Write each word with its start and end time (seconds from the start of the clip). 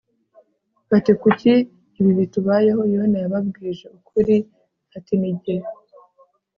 bati 0.89 1.11
kuki 1.21 1.53
ibi 1.99 2.11
bitubayeho 2.19 2.81
yona 2.93 3.17
yababwije 3.23 3.85
ukuri 3.97 4.35
ati 4.97 5.13
ni 5.19 5.31
jye 5.41 5.55